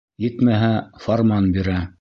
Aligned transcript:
Етмәһә, 0.23 0.71
фарман 1.05 1.55
бирә. 1.59 1.81